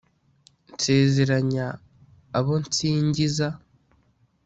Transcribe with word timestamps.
nsezeranya 0.73 1.65
abo 2.37 2.53
nsingiza 2.65 3.47